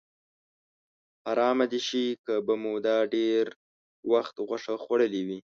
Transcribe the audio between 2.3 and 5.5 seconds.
به مو دا ډېر وخت غوښه خوړلې وي.